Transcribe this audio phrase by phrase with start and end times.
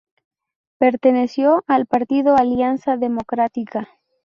[0.79, 3.87] Perteneció al partido Alianza Democrática.